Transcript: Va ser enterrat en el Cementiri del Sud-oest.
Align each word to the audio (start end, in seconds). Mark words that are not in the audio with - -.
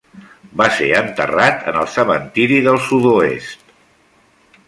Va 0.61 0.65
ser 0.77 0.87
enterrat 0.99 1.67
en 1.73 1.77
el 1.83 1.91
Cementiri 1.97 2.59
del 2.69 2.79
Sud-oest. 2.87 3.71